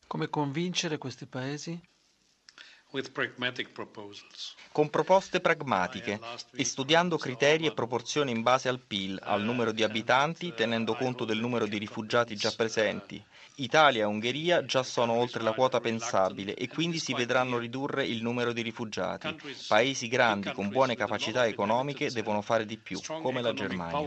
Come 0.07 0.29
convincere 0.29 0.97
questi 0.97 1.25
paesi? 1.27 1.81
Con 4.71 4.89
proposte 4.89 5.39
pragmatiche 5.41 6.19
e 6.55 6.63
studiando 6.63 7.17
criteri 7.17 7.65
e 7.65 7.73
proporzioni 7.73 8.31
in 8.31 8.41
base 8.41 8.69
al 8.69 8.79
PIL, 8.79 9.19
al 9.21 9.41
numero 9.41 9.71
di 9.71 9.83
abitanti, 9.83 10.53
tenendo 10.53 10.95
conto 10.95 11.25
del 11.25 11.39
numero 11.39 11.65
di 11.65 11.77
rifugiati 11.77 12.35
già 12.35 12.51
presenti. 12.55 13.23
Italia 13.57 14.01
e 14.01 14.05
Ungheria 14.05 14.65
già 14.65 14.83
sono 14.83 15.13
oltre 15.13 15.41
la 15.41 15.53
quota 15.53 15.79
pensabile 15.79 16.55
e 16.55 16.67
quindi 16.67 16.99
si 16.99 17.13
vedranno 17.13 17.57
ridurre 17.57 18.05
il 18.05 18.21
numero 18.21 18.51
di 18.51 18.61
rifugiati. 18.61 19.33
Paesi 19.67 20.07
grandi 20.09 20.51
con 20.51 20.67
buone 20.69 20.95
capacità 20.95 21.45
economiche 21.47 22.11
devono 22.11 22.41
fare 22.41 22.65
di 22.65 22.77
più, 22.77 22.99
come 23.21 23.41
la 23.41 23.53
Germania. 23.53 23.97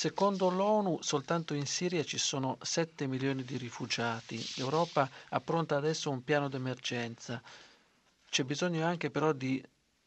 Secondo 0.00 0.48
l'ONU 0.48 0.98
soltanto 1.02 1.54
in 1.54 1.66
Siria 1.66 2.04
ci 2.04 2.18
sono 2.18 2.56
7 2.62 3.08
milioni 3.08 3.42
di 3.42 3.56
rifugiati. 3.56 4.40
L'Europa 4.54 5.10
appronta 5.30 5.74
adesso 5.74 6.08
un 6.08 6.22
piano 6.22 6.48
d'emergenza. 6.48 7.42
C'è 8.30 8.44
bisogno 8.44 8.86
anche 8.86 9.10
però 9.10 9.32
di 9.32 9.60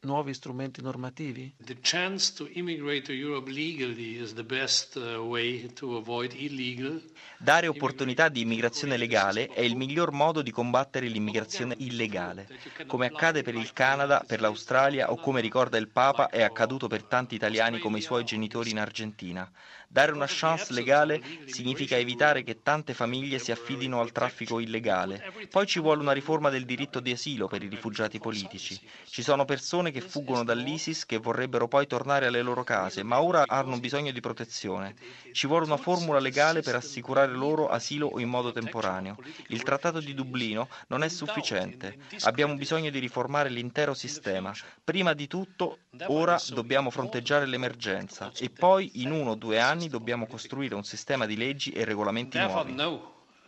nuovi 0.03 0.33
strumenti 0.33 0.81
normativi? 0.81 1.53
The 1.57 1.77
chance 1.81 2.33
to 2.33 2.47
immigrate 2.53 3.01
to 3.01 3.11
Europe 3.11 3.51
legally 3.51 4.19
is 4.19 4.33
the 4.33 4.43
best 4.43 4.95
uh, 4.95 5.19
way 5.21 5.71
to 5.73 5.97
avoid 5.97 6.33
illegal. 6.33 7.03
Dare 7.37 7.67
opportunità 7.67 8.29
di 8.29 8.41
immigrazione 8.41 8.97
legale 8.97 9.47
è 9.47 9.61
il 9.61 9.75
miglior 9.75 10.11
modo 10.11 10.41
di 10.41 10.51
combattere 10.51 11.07
l'immigrazione 11.07 11.75
illegale. 11.79 12.47
Come 12.87 13.07
accade 13.07 13.43
per 13.43 13.55
il 13.55 13.73
Canada, 13.73 14.23
per 14.25 14.41
l'Australia 14.41 15.11
o 15.11 15.17
come 15.17 15.41
ricorda 15.41 15.77
il 15.77 15.89
Papa 15.89 16.29
è 16.29 16.41
accaduto 16.41 16.87
per 16.87 17.03
tanti 17.03 17.35
italiani 17.35 17.79
come 17.79 17.99
i 17.99 18.01
suoi 18.01 18.23
genitori 18.23 18.69
in 18.71 18.79
Argentina. 18.79 19.49
Dare 19.91 20.13
una 20.13 20.25
chance 20.25 20.71
legale 20.71 21.21
significa 21.47 21.97
evitare 21.97 22.43
che 22.43 22.61
tante 22.61 22.93
famiglie 22.93 23.39
si 23.39 23.51
affidino 23.51 23.99
al 23.99 24.13
traffico 24.13 24.59
illegale. 24.59 25.33
Poi 25.49 25.67
ci 25.67 25.81
vuole 25.81 25.99
una 25.99 26.13
riforma 26.13 26.49
del 26.49 26.63
diritto 26.63 27.01
di 27.01 27.11
asilo 27.11 27.49
per 27.49 27.61
i 27.61 27.67
rifugiati 27.67 28.17
politici. 28.17 28.79
Ci 29.03 29.21
sono 29.21 29.43
persone 29.43 29.91
che 29.91 29.99
fuggono 29.99 30.45
dall'ISIS 30.45 31.05
che 31.05 31.17
vorrebbero 31.17 31.67
poi 31.67 31.87
tornare 31.87 32.27
alle 32.27 32.41
loro 32.41 32.63
case, 32.63 33.03
ma 33.03 33.21
ora 33.21 33.43
hanno 33.45 33.79
bisogno 33.79 34.11
di 34.11 34.21
protezione. 34.21 34.95
Ci 35.33 35.45
vuole 35.45 35.65
una 35.65 35.75
formula 35.75 36.19
legale 36.19 36.61
per 36.61 36.75
assicurare 36.75 37.33
loro 37.33 37.67
asilo 37.67 38.17
in 38.19 38.29
modo 38.29 38.53
temporaneo. 38.53 39.17
Il 39.47 39.61
Trattato 39.63 39.99
di 39.99 40.13
Dublino 40.13 40.69
non 40.87 41.03
è 41.03 41.09
sufficiente. 41.09 41.97
Abbiamo 42.21 42.55
bisogno 42.55 42.91
di 42.91 42.99
riformare 42.99 43.49
l'intero 43.49 43.93
sistema. 43.93 44.53
Prima 44.85 45.11
di 45.11 45.27
tutto, 45.27 45.79
ora 46.05 46.39
dobbiamo 46.53 46.91
fronteggiare 46.91 47.45
l'emergenza 47.45 48.31
e 48.39 48.49
poi 48.49 49.01
in 49.01 49.11
uno 49.11 49.31
o 49.31 49.35
due 49.35 49.59
anni 49.59 49.79
anni 49.81 49.89
dobbiamo 49.89 50.27
costruire 50.27 50.75
un 50.75 50.83
sistema 50.83 51.25
di 51.25 51.35
leggi 51.35 51.71
e 51.71 51.83
regolamenti 51.83 52.37
nuovi. 52.37 52.75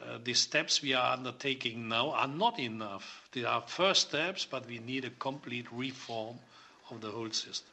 Uh, 0.05 0.19
the 0.23 0.33
steps 0.33 0.81
we 0.81 0.93
are 0.93 1.15
undertaking 1.15 1.87
now 1.87 2.11
are 2.11 2.27
not 2.27 2.59
enough. 2.59 3.05
They 3.31 3.45
are 3.45 3.63
first 3.65 4.07
steps, 4.07 4.45
but 4.45 4.65
we 4.65 4.77
need 4.79 5.05
a 5.05 5.11
complete 5.17 5.69
reform 5.71 6.37
of 6.89 6.99
the 6.99 7.07
whole 7.07 7.31
system. 7.31 7.72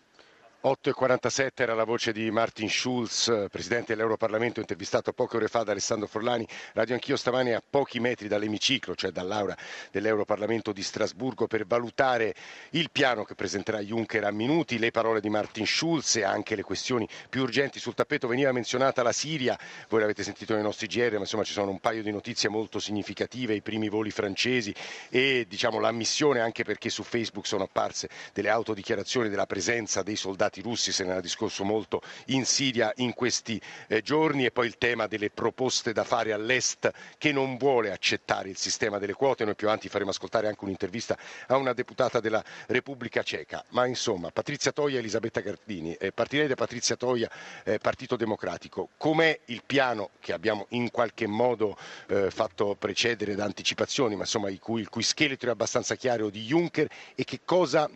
8.47 0.63 1.49
era 1.63 1.73
la 1.73 1.85
voce 1.85 2.13
di 2.13 2.31
Martin 2.31 2.69
Schulz, 2.69 3.47
presidente 3.51 3.95
dell'Europarlamento, 3.95 4.61
intervistato 4.61 5.15
poche 5.15 5.37
ore 5.39 5.49
fa 5.49 5.63
da 5.63 5.71
Alessandro 5.71 6.07
Forlani. 6.07 6.47
Radio 6.75 6.93
Anch'io 6.93 7.17
stamani 7.17 7.55
a 7.55 7.63
pochi 7.67 7.99
metri 7.99 8.29
dall'emiciclo, 8.29 8.95
cioè 8.95 9.11
dall'aula 9.11 9.57
dell'Europarlamento 9.91 10.73
di 10.73 10.83
Strasburgo, 10.83 11.47
per 11.47 11.65
valutare 11.65 12.35
il 12.73 12.91
piano 12.91 13.25
che 13.25 13.35
presenterà 13.35 13.79
Juncker 13.81 14.25
a 14.25 14.31
minuti, 14.33 14.79
le 14.79 14.91
parole 14.91 15.23
di 15.23 15.31
Martin 15.31 15.65
Schulz 15.67 16.17
e 16.17 16.25
anche 16.25 16.55
le 16.55 16.63
questioni 16.63 17.09
più 17.31 17.41
urgenti 17.41 17.79
sul 17.79 17.95
tappeto. 17.95 18.29
Veniva 18.29 18.53
menzionata 18.53 19.03
la 19.03 19.13
Siria, 19.13 19.59
voi 19.89 20.01
l'avete 20.01 20.23
sentito 20.23 20.53
nei 20.53 20.63
nostri 20.63 20.89
GR, 20.89 21.13
ma 21.13 21.21
insomma 21.21 21.43
ci 21.45 21.53
sono 21.53 21.71
un 21.71 21.81
paio 21.81 22.03
di 22.03 22.11
notizie 22.11 22.51
molto 22.51 22.79
significative, 22.81 23.55
i 23.55 23.63
primi 23.63 23.89
voli 23.89 24.11
francesi 24.11 24.75
e 25.09 25.47
diciamo 25.49 25.81
l'ammissione, 25.81 26.41
anche 26.41 26.65
perché 26.65 26.91
su 26.91 27.03
Facebook 27.03 27.47
sono 27.47 27.65
apparse 27.65 28.11
delle 28.35 28.51
autodichiarazioni 28.51 29.31
della 29.31 29.47
presenza 29.47 30.03
dei 30.03 30.17
soldati 30.17 30.49
soldati 30.51 30.61
russi, 30.61 30.93
se 30.93 31.05
ne 31.05 31.13
era 31.13 31.21
discorso 31.21 31.65
molto 31.65 32.03
in 32.27 32.45
Siria 32.45 32.93
in 32.97 33.15
questi 33.15 33.61
eh, 33.87 34.03
giorni 34.03 34.45
e 34.45 34.51
poi 34.51 34.67
il 34.67 34.77
tema 34.77 35.07
delle 35.07 35.31
proposte 35.31 35.93
da 35.93 36.03
fare 36.05 36.33
all'Est 36.33 36.91
che 37.17 37.33
non 37.33 37.57
vuole 37.57 37.93
accettare 37.93 38.49
il 38.49 38.57
sistema 38.57 38.99
delle 38.99 39.13
quote. 39.13 39.45
Noi 39.45 39.55
più 39.55 39.69
avanti 39.69 39.89
faremo 39.89 40.11
ascoltare 40.11 40.49
anche 40.49 40.65
un'intervista 40.65 41.17
a 41.47 41.57
una 41.57 41.73
deputata 41.73 42.21
della 42.21 42.43
Repubblica 42.67 43.23
Ceca. 43.23 43.65
Ma 43.71 43.87
insomma, 43.87 44.31
Patrizia 44.31 44.73
Toia 44.73 44.97
e 44.97 44.99
Elisabetta 44.99 45.41
Gardini. 45.41 45.95
Eh, 45.95 46.13
partirei 46.13 46.49
da 46.49 46.55
Patrizia 46.57 46.97
Toia, 46.97 47.31
eh, 47.65 47.79
Partito 47.79 48.17
Democratico. 48.17 48.91
Com'è 48.97 49.39
il 49.47 49.63
piano 49.65 50.11
che 50.19 50.33
abbiamo 50.33 50.67
in 50.71 50.91
qualche 50.91 51.27
modo 51.27 51.77
eh, 52.09 52.31
fatto 52.31 52.75
precedere 52.79 53.35
da 53.35 53.45
anticipazioni, 53.45 54.17
ma 54.17 54.23
insomma 54.23 54.51
il 54.51 54.59
cui, 54.59 54.81
il 54.81 54.89
cui 54.89 55.03
scheletro 55.03 55.49
è 55.49 55.53
abbastanza 55.53 55.95
chiaro 55.95 56.29
di 56.31 56.45
Juncker 56.45 56.89
e 57.15 57.25
che 57.25 57.41
cosa 57.45 57.89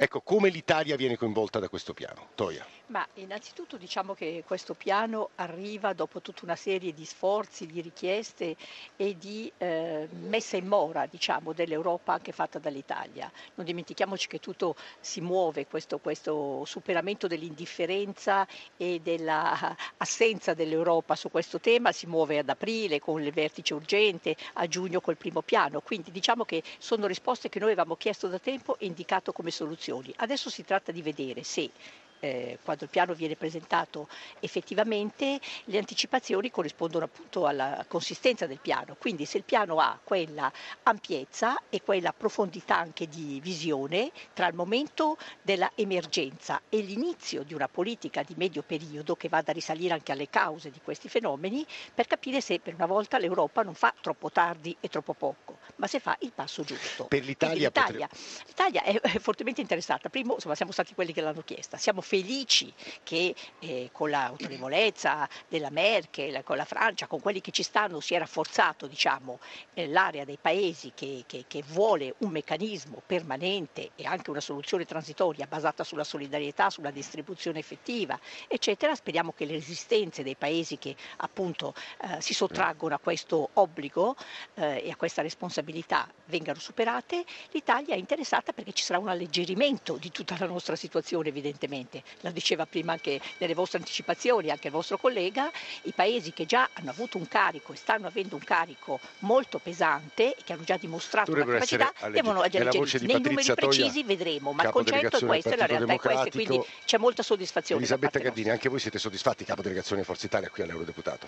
Ecco, 0.00 0.20
come 0.20 0.48
l'Italia 0.48 0.94
viene 0.94 1.16
coinvolta 1.16 1.58
da 1.58 1.68
questo 1.68 1.92
piano? 1.92 2.28
Toia. 2.36 2.64
Ma 2.86 3.04
innanzitutto 3.14 3.76
diciamo 3.76 4.14
che 4.14 4.44
questo 4.46 4.74
piano 4.74 5.30
arriva 5.34 5.92
dopo 5.92 6.20
tutta 6.20 6.42
una 6.44 6.54
serie 6.54 6.94
di 6.94 7.04
sforzi, 7.04 7.66
di 7.66 7.80
richieste 7.80 8.54
e 8.94 9.18
di 9.18 9.52
eh, 9.58 10.08
messa 10.20 10.56
in 10.56 10.68
mora 10.68 11.06
diciamo, 11.06 11.52
dell'Europa 11.52 12.12
anche 12.12 12.30
fatta 12.30 12.60
dall'Italia. 12.60 13.30
Non 13.56 13.66
dimentichiamoci 13.66 14.28
che 14.28 14.38
tutto 14.38 14.76
si 15.00 15.20
muove, 15.20 15.66
questo, 15.66 15.98
questo 15.98 16.64
superamento 16.64 17.26
dell'indifferenza 17.26 18.46
e 18.76 19.00
dell'assenza 19.02 20.54
dell'Europa 20.54 21.16
su 21.16 21.28
questo 21.28 21.58
tema 21.58 21.90
si 21.90 22.06
muove 22.06 22.38
ad 22.38 22.48
aprile 22.48 23.00
con 23.00 23.20
il 23.20 23.32
vertice 23.32 23.74
urgente, 23.74 24.36
a 24.54 24.66
giugno 24.68 25.00
col 25.00 25.16
primo 25.16 25.42
piano. 25.42 25.80
Quindi 25.80 26.12
diciamo 26.12 26.44
che 26.44 26.62
sono 26.78 27.08
risposte 27.08 27.48
che 27.48 27.58
noi 27.58 27.72
avevamo 27.72 27.96
chiesto 27.96 28.28
da 28.28 28.38
tempo 28.38 28.78
e 28.78 28.86
indicato 28.86 29.32
come 29.32 29.50
soluzioni. 29.88 30.12
Adesso 30.16 30.50
si 30.50 30.64
tratta 30.64 30.92
di 30.92 31.02
vedere 31.02 31.42
se 31.42 31.70
eh, 32.20 32.58
quando 32.62 32.84
il 32.84 32.90
piano 32.90 33.14
viene 33.14 33.36
presentato 33.36 34.08
effettivamente 34.40 35.40
le 35.64 35.78
anticipazioni 35.78 36.50
corrispondono 36.50 37.04
appunto 37.04 37.46
alla 37.46 37.84
consistenza 37.88 38.46
del 38.46 38.58
piano, 38.60 38.96
quindi 38.98 39.24
se 39.24 39.38
il 39.38 39.44
piano 39.44 39.78
ha 39.78 39.98
quella 40.02 40.50
ampiezza 40.84 41.62
e 41.68 41.82
quella 41.82 42.12
profondità 42.12 42.76
anche 42.76 43.08
di 43.08 43.40
visione 43.40 44.10
tra 44.32 44.46
il 44.46 44.54
momento 44.54 45.16
della 45.42 45.70
emergenza 45.74 46.62
e 46.68 46.78
l'inizio 46.80 47.42
di 47.42 47.54
una 47.54 47.68
politica 47.68 48.22
di 48.22 48.34
medio 48.36 48.62
periodo 48.62 49.16
che 49.16 49.28
vada 49.28 49.50
a 49.50 49.54
risalire 49.54 49.94
anche 49.94 50.12
alle 50.12 50.28
cause 50.28 50.70
di 50.70 50.80
questi 50.82 51.08
fenomeni 51.08 51.66
per 51.94 52.06
capire 52.06 52.40
se 52.40 52.60
per 52.60 52.74
una 52.74 52.86
volta 52.86 53.18
l'Europa 53.18 53.62
non 53.62 53.74
fa 53.74 53.94
troppo 54.00 54.30
tardi 54.30 54.76
e 54.80 54.88
troppo 54.88 55.14
poco, 55.14 55.58
ma 55.76 55.86
se 55.86 56.00
fa 56.00 56.16
il 56.20 56.32
passo 56.32 56.62
giusto. 56.62 57.04
Per 57.04 57.24
l'Italia, 57.24 57.68
l'Italia, 57.68 58.06
potre... 58.06 58.44
l'Italia 58.46 58.82
è, 58.82 59.00
è 59.00 59.18
fortemente 59.18 59.60
interessata, 59.60 60.08
primo 60.08 60.34
insomma, 60.34 60.54
siamo 60.54 60.72
stati 60.72 60.94
quelli 60.94 61.12
che 61.12 61.20
l'hanno 61.20 61.42
chiesta, 61.42 61.76
siamo 61.76 62.00
felici 62.08 62.72
che 63.02 63.34
eh, 63.58 63.90
con 63.92 64.08
l'autorevolezza 64.08 65.28
della 65.46 65.68
Merkel, 65.68 66.42
con 66.42 66.56
la 66.56 66.64
Francia, 66.64 67.06
con 67.06 67.20
quelli 67.20 67.42
che 67.42 67.50
ci 67.50 67.62
stanno, 67.62 68.00
si 68.00 68.14
è 68.14 68.18
rafforzato 68.18 68.86
diciamo, 68.86 69.38
l'area 69.74 70.24
dei 70.24 70.38
paesi 70.40 70.92
che, 70.94 71.24
che, 71.26 71.44
che 71.46 71.62
vuole 71.66 72.14
un 72.18 72.30
meccanismo 72.30 73.02
permanente 73.04 73.90
e 73.94 74.06
anche 74.06 74.30
una 74.30 74.40
soluzione 74.40 74.86
transitoria 74.86 75.46
basata 75.46 75.84
sulla 75.84 76.02
solidarietà, 76.02 76.70
sulla 76.70 76.90
distribuzione 76.90 77.58
effettiva, 77.58 78.18
eccetera. 78.48 78.94
Speriamo 78.94 79.34
che 79.36 79.44
le 79.44 79.52
resistenze 79.52 80.22
dei 80.22 80.36
paesi 80.36 80.78
che 80.78 80.96
appunto 81.18 81.74
eh, 82.00 82.22
si 82.22 82.32
sottraggono 82.32 82.94
a 82.94 82.98
questo 82.98 83.50
obbligo 83.52 84.16
eh, 84.54 84.80
e 84.82 84.90
a 84.90 84.96
questa 84.96 85.20
responsabilità 85.20 86.08
vengano 86.24 86.58
superate. 86.58 87.22
L'Italia 87.50 87.94
è 87.94 87.98
interessata 87.98 88.54
perché 88.54 88.72
ci 88.72 88.82
sarà 88.82 88.98
un 88.98 89.08
alleggerimento 89.08 89.98
di 89.98 90.10
tutta 90.10 90.36
la 90.38 90.46
nostra 90.46 90.74
situazione 90.74 91.28
evidentemente 91.28 91.96
anche, 91.98 92.02
lo 92.20 92.30
diceva 92.30 92.66
prima 92.66 92.92
anche 92.92 93.20
nelle 93.38 93.54
vostre 93.54 93.78
anticipazioni, 93.78 94.50
anche 94.50 94.68
il 94.68 94.72
vostro 94.72 94.98
collega, 94.98 95.50
i 95.82 95.92
paesi 95.92 96.32
che 96.32 96.46
già 96.46 96.68
hanno 96.72 96.90
avuto 96.90 97.18
un 97.18 97.28
carico 97.28 97.72
e 97.72 97.76
stanno 97.76 98.06
avendo 98.06 98.36
un 98.36 98.42
carico 98.42 99.00
molto 99.20 99.58
pesante 99.58 100.34
e 100.34 100.42
che 100.44 100.52
hanno 100.52 100.64
già 100.64 100.76
dimostrato 100.76 101.34
la 101.34 101.44
capacità, 101.44 101.92
devono 102.10 102.40
alleggeriti. 102.40 103.06
Nei 103.06 103.20
numeri 103.20 103.54
precisi 103.54 104.02
vedremo, 104.02 104.52
ma 104.52 104.64
il 104.64 104.70
concetto 104.70 105.18
è 105.18 105.24
questo 105.24 105.50
e 105.50 105.56
la 105.56 105.66
realtà 105.66 105.92
è 105.92 105.98
questa, 105.98 106.30
quindi 106.30 106.60
c'è 106.84 106.98
molta 106.98 107.22
soddisfazione. 107.22 107.80
Elisabetta 107.80 108.18
Gardini, 108.18 108.50
anche 108.50 108.68
voi 108.68 108.78
siete 108.78 108.98
soddisfatti, 108.98 109.44
capo 109.44 109.62
delegazione 109.62 110.04
Forza 110.04 110.26
Italia 110.26 110.48
qui 110.48 110.62
all'Eurodeputato? 110.62 111.26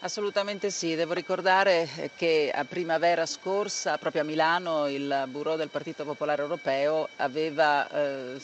Assolutamente 0.00 0.70
sì, 0.70 0.96
devo 0.96 1.12
ricordare 1.12 2.10
che 2.16 2.50
a 2.52 2.64
primavera 2.64 3.24
scorsa, 3.24 3.98
proprio 3.98 4.22
a 4.22 4.24
Milano, 4.24 4.88
il 4.88 5.24
Bureau 5.28 5.56
del 5.56 5.68
Partito 5.68 6.04
Popolare 6.04 6.42
Europeo 6.42 7.08
aveva 7.16 7.88
eh, 7.88 8.40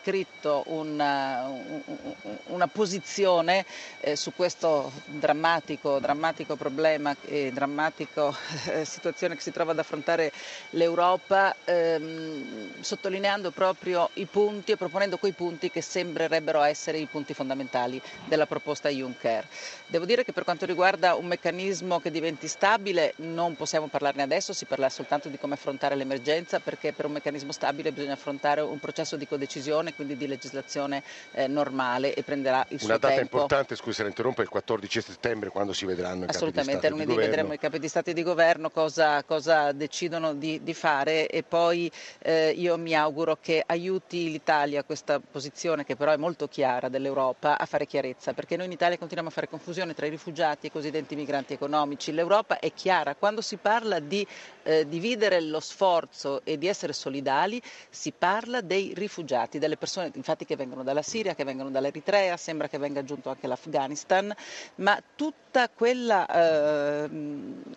scritto 0.00 0.62
una, 0.68 1.46
una 2.46 2.66
posizione 2.68 3.66
eh, 4.00 4.16
su 4.16 4.32
questo 4.34 4.90
drammatico, 5.04 5.98
drammatico 5.98 6.56
problema 6.56 7.14
e 7.26 7.50
drammatica 7.52 8.32
eh, 8.66 8.84
situazione 8.86 9.34
che 9.34 9.42
si 9.42 9.52
trova 9.52 9.72
ad 9.72 9.78
affrontare 9.78 10.32
l'Europa, 10.70 11.54
ehm, 11.64 12.80
sottolineando 12.80 13.50
proprio 13.50 14.08
i 14.14 14.24
punti 14.24 14.72
e 14.72 14.76
proponendo 14.76 15.18
quei 15.18 15.32
punti 15.32 15.70
che 15.70 15.82
sembrerebbero 15.82 16.62
essere 16.62 16.98
i 16.98 17.06
punti 17.06 17.34
fondamentali 17.34 18.00
della 18.24 18.46
proposta 18.46 18.88
Juncker. 18.88 19.46
Devo 19.86 20.06
dire 20.06 20.24
che 20.24 20.32
per 20.32 20.44
quanto 20.44 20.64
riguarda 20.64 21.14
un 21.14 21.26
meccanismo 21.26 22.00
che 22.00 22.10
diventi 22.10 22.48
stabile 22.48 23.12
non 23.16 23.54
possiamo 23.54 23.88
parlarne 23.88 24.22
adesso, 24.22 24.54
si 24.54 24.64
parla 24.64 24.88
soltanto 24.88 25.28
di 25.28 25.38
come 25.38 25.54
affrontare 25.54 25.94
l'emergenza 25.94 26.58
perché 26.58 26.92
per 26.94 27.04
un 27.04 27.12
meccanismo 27.12 27.52
stabile 27.52 27.92
bisogna 27.92 28.14
affrontare 28.14 28.62
un 28.62 28.78
processo 28.78 29.16
di 29.16 29.26
codecisione 29.28 29.89
e 29.90 29.94
quindi 29.94 30.16
di 30.16 30.26
legislazione 30.26 31.02
eh, 31.32 31.46
normale 31.46 32.14
e 32.14 32.22
prenderà 32.22 32.64
il 32.68 32.78
Una 32.78 32.78
suo 32.78 32.88
tempo. 32.88 33.06
Una 33.06 33.14
data 33.14 33.22
importante, 33.22 33.76
scusi 33.76 33.96
se 33.96 34.02
la 34.02 34.08
interrompo, 34.08 34.40
è 34.40 34.44
il 34.44 34.50
14 34.50 35.00
settembre 35.00 35.50
quando 35.50 35.72
si 35.72 35.84
vedranno 35.84 36.24
i 36.24 36.28
Assolutamente, 36.28 36.88
capi 36.88 36.94
di 36.94 37.04
lunedì 37.04 37.20
vedremo 37.20 37.52
i 37.52 37.58
capi 37.58 37.78
di 37.78 37.88
Stato 37.88 38.10
e 38.10 38.14
di 38.14 38.22
Governo 38.22 38.70
cosa, 38.70 39.22
cosa 39.24 39.72
decidono 39.72 40.34
di, 40.34 40.62
di, 40.62 40.74
fare 40.74 41.28
e 41.28 41.42
poi 41.42 41.90
eh, 42.20 42.50
io 42.50 42.76
mi 42.78 42.94
auguro 42.94 43.36
che 43.40 43.62
aiuti 43.66 44.30
l'Italia 44.30 44.82
questa 44.84 45.20
posizione 45.20 45.84
che 45.84 45.96
però 45.96 46.12
è 46.12 46.16
molto 46.16 46.48
chiara 46.48 46.88
dell'Europa 46.88 47.58
a 47.58 47.66
fare 47.66 47.86
chiarezza 47.86 48.32
perché 48.32 48.56
noi 48.56 48.66
in 48.66 48.72
Italia 48.72 48.96
continuiamo 48.96 49.28
a 49.30 49.32
fare 49.32 49.48
confusione 49.48 49.94
tra 49.94 50.06
i 50.06 50.10
rifugiati 50.10 50.66
e 50.66 50.68
i 50.68 50.72
cosiddetti 50.72 51.14
migranti 51.14 51.52
economici. 51.52 52.12
L'Europa 52.12 52.58
è 52.58 52.72
chiara, 52.72 53.14
quando 53.14 53.40
si 53.40 53.56
parla 53.56 53.98
di 53.98 54.26
eh, 54.62 54.86
dividere 54.88 55.40
lo 55.40 55.60
sforzo 55.60 56.42
e 56.44 56.58
di 56.58 56.66
essere 56.66 56.92
solidali 56.92 57.60
si 57.88 58.12
parla 58.16 58.60
dei 58.60 58.92
rifugiati, 58.94 59.58
delle 59.58 59.76
persone 59.76 59.79
infatti 60.14 60.44
che 60.44 60.56
vengono 60.56 60.82
dalla 60.82 61.02
Siria, 61.02 61.34
che 61.34 61.44
vengono 61.44 61.70
dall'Eritrea, 61.70 62.36
sembra 62.36 62.68
che 62.68 62.78
venga 62.78 63.00
aggiunto 63.00 63.30
anche 63.30 63.46
l'Afghanistan, 63.46 64.34
ma 64.76 65.00
tutta 65.16 65.68
quella 65.68 66.26
eh, 66.26 67.08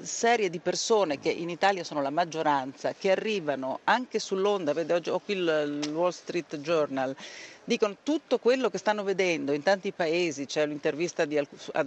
serie 0.01 0.49
di 0.49 0.59
persone 0.59 1.19
che 1.19 1.29
in 1.29 1.49
Italia 1.49 1.83
sono 1.83 2.01
la 2.01 2.09
maggioranza, 2.09 2.93
che 2.93 3.11
arrivano 3.11 3.79
anche 3.85 4.19
sull'onda, 4.19 4.73
vede 4.73 4.93
oggi 4.93 5.09
ho 5.09 5.19
qui 5.19 5.35
il 5.35 5.91
Wall 5.93 6.11
Street 6.11 6.57
Journal, 6.57 7.15
dicono 7.63 7.97
tutto 8.03 8.37
quello 8.37 8.69
che 8.69 8.77
stanno 8.77 9.03
vedendo 9.03 9.53
in 9.53 9.63
tanti 9.63 9.91
paesi, 9.91 10.45
c'è 10.45 10.65
l'intervista 10.65 11.25
di, 11.25 11.41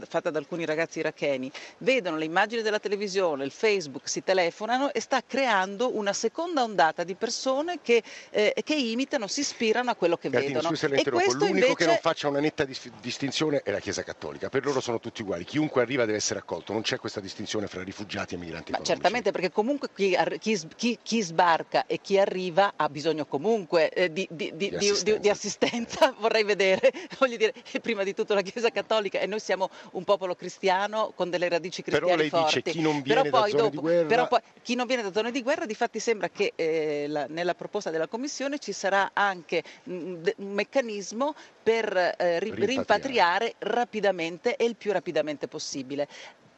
fatta 0.09 0.31
da 0.31 0.39
alcuni 0.39 0.65
ragazzi 0.65 0.99
iracheni, 1.01 1.51
vedono 1.79 2.17
le 2.17 2.25
immagini 2.25 2.63
della 2.63 2.79
televisione, 2.79 3.45
il 3.45 3.51
Facebook, 3.51 4.09
si 4.09 4.23
telefonano 4.23 4.93
e 4.93 5.01
sta 5.01 5.23
creando 5.27 5.97
una 5.97 6.13
seconda 6.13 6.63
ondata 6.63 7.05
di 7.05 7.15
persone 7.15 7.79
che, 7.83 8.03
eh, 8.31 8.55
che 8.65 8.75
imitano, 8.75 9.27
si 9.27 9.41
ispirano 9.41 9.91
a 9.91 9.95
quello 9.95 10.17
che 10.17 10.31
Gardini, 10.31 10.55
vedono. 10.55 10.75
Scusa, 10.75 10.87
e 10.87 11.03
l'unico 11.11 11.47
invece... 11.47 11.75
che 11.75 11.87
non 11.87 11.99
faccia 12.01 12.29
una 12.29 12.41
netta 12.41 12.65
dis- 12.65 12.91
distinzione 13.01 13.63
è 13.63 13.71
la 13.71 13.81
Chiesa 13.81 14.03
Cattolica, 14.03 14.49
per 14.49 14.65
loro 14.65 14.81
sono 14.81 14.99
tutti 14.99 15.23
uguali, 15.23 15.45
chiunque 15.45 15.83
arriva 15.83 16.05
deve 16.05 16.19
essere 16.19 16.39
accolto, 16.41 16.73
non 16.73 16.83
c'è 16.83 16.99
questa 16.99 17.21
distinzione 17.21 17.67
fra 17.67 17.83
rifugiati 17.83 18.35
e 18.35 18.39
migranti. 18.39 18.73
Ma 18.73 18.83
certamente 18.83 19.31
perché 19.31 19.51
comunque 19.51 19.89
chi, 19.95 20.17
chi, 20.39 20.59
chi, 20.75 20.99
chi, 21.03 21.23
sbarca 21.23 21.87
e 21.87 22.01
chi 22.01 22.19
arriva 22.19 22.75
ha 22.77 22.89
bisogno 22.89 23.27
comunque 23.27 23.91
eh, 23.91 24.13
di, 24.13 24.27
di, 24.31 24.53
di, 24.55 24.77
di 25.21 25.29
assistenza 25.29 25.66
resistenza, 25.67 26.15
vorrei 26.19 26.45
vedere, 26.45 26.91
voglio 27.19 27.37
dire, 27.37 27.53
prima 27.83 28.03
di 28.05 28.15
tutto 28.15 28.35
la 28.35 28.43
Chiesa 28.43 28.71
Cattolica 28.71 29.19
e 29.19 29.27
noi 29.27 29.41
siamo 29.41 29.69
un 29.93 30.05
popolo 30.05 30.35
cristiano 30.35 31.13
con 31.15 31.31
delle 31.31 31.49
radici 31.49 31.83
cristiane 31.83 32.07
Però 32.07 32.17
lei 32.19 32.29
forti. 32.31 32.63
dice 32.63 32.71
chi 32.73 32.81
non 32.81 33.03
viene 33.03 33.23
però 33.23 33.41
poi 33.41 33.51
da 33.53 33.59
zone 33.59 33.63
dopo, 33.63 33.71
di 33.71 33.77
guerra... 33.79 34.07
però 34.07 34.29
poi 34.29 34.41
chi 34.63 34.75
non 34.75 34.87
viene 34.87 35.03
da 35.03 35.13
zone 35.13 35.31
di 35.31 35.43
guerra, 35.43 35.67
difatti 35.67 35.99
sembra 36.01 36.29
che 36.29 36.53
eh, 36.55 37.07
la- 37.09 37.27
nella 37.29 37.55
proposta 37.55 37.91
della 37.91 38.09
Commissione 38.09 38.59
ci 38.59 38.73
sarà 38.73 39.11
anche 39.13 39.63
mm, 39.89 40.15
de- 40.23 40.35
un 40.39 40.53
meccanismo 40.53 41.35
per 41.63 41.97
eh, 41.97 42.39
ri- 42.39 42.51
Rimpatriare. 42.51 42.67
rimpatriare 42.67 43.55
rapidamente 43.59 44.57
e 44.57 44.65
il 44.65 44.77
più 44.77 44.93
rapidamente 44.93 45.49
possibile. 45.49 46.09